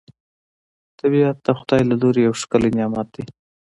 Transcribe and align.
طبیعت 0.99 1.37
د 1.45 1.47
خدای 1.57 1.81
له 1.89 1.95
لوري 2.01 2.21
یو 2.27 2.33
ښکلی 2.41 2.71
نعمت 2.77 3.07
دی 3.15 3.23